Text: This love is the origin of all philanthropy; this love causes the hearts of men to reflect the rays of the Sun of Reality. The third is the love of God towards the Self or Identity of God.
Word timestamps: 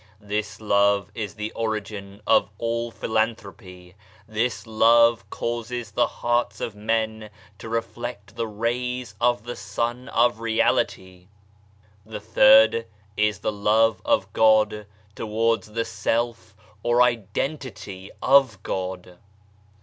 This 0.19 0.59
love 0.59 1.11
is 1.13 1.35
the 1.35 1.51
origin 1.51 2.23
of 2.25 2.49
all 2.57 2.89
philanthropy; 2.89 3.93
this 4.27 4.65
love 4.65 5.29
causes 5.29 5.91
the 5.91 6.07
hearts 6.07 6.59
of 6.59 6.73
men 6.73 7.29
to 7.59 7.69
reflect 7.69 8.35
the 8.35 8.47
rays 8.47 9.13
of 9.21 9.43
the 9.43 9.55
Sun 9.55 10.09
of 10.09 10.39
Reality. 10.39 11.27
The 12.03 12.19
third 12.19 12.87
is 13.15 13.41
the 13.41 13.51
love 13.53 14.01
of 14.03 14.33
God 14.33 14.87
towards 15.13 15.71
the 15.73 15.85
Self 15.85 16.55
or 16.81 17.03
Identity 17.03 18.09
of 18.23 18.63
God. 18.63 19.19